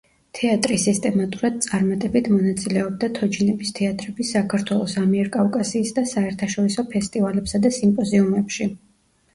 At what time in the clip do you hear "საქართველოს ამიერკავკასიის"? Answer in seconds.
4.39-5.95